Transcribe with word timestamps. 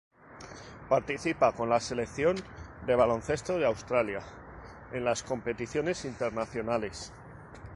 Participa 0.89 1.51
con 1.51 1.69
la 1.69 1.79
Selección 1.79 2.35
de 2.87 2.95
baloncesto 2.95 3.59
de 3.59 3.67
Australia 3.67 4.21
en 4.93 5.05
las 5.05 5.21
competiciones 5.21 6.05
internacionales. 6.05 7.13